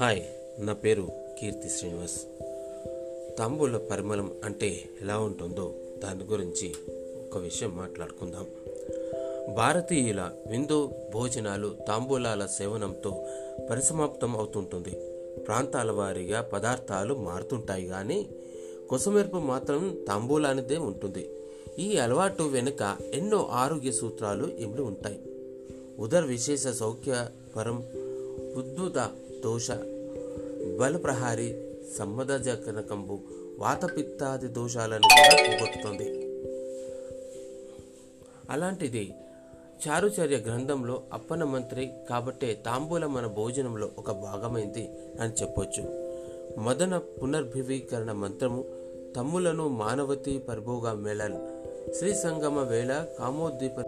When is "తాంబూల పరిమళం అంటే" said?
3.38-4.84